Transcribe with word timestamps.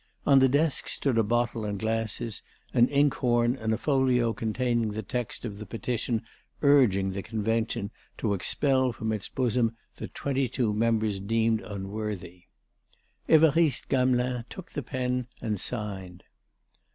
On 0.25 0.39
the 0.39 0.49
desk 0.49 0.87
stood 0.89 1.19
a 1.19 1.23
bottle 1.23 1.63
and 1.63 1.77
glasses, 1.77 2.41
an 2.73 2.87
ink 2.87 3.13
horn, 3.13 3.55
and 3.55 3.71
a 3.71 3.77
folio 3.77 4.33
containing 4.33 4.93
the 4.93 5.03
text 5.03 5.45
of 5.45 5.59
the 5.59 5.65
petition 5.67 6.23
urging 6.63 7.11
the 7.11 7.21
Convention 7.21 7.91
to 8.17 8.33
expel 8.33 8.91
from 8.93 9.11
its 9.13 9.29
bosom 9.29 9.75
the 9.97 10.07
twenty 10.07 10.47
two 10.49 10.73
members 10.73 11.19
deemed 11.19 11.61
unworthy. 11.61 12.45
Évariste 13.29 13.89
Gamelin 13.89 14.43
took 14.49 14.71
the 14.71 14.81
pen 14.81 15.27
and 15.39 15.59
signed. 15.59 16.23